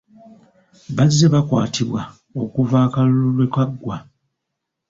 [0.95, 2.01] Bazze bakwatibwa
[2.43, 3.97] okuva akalulu lwe kaggwa.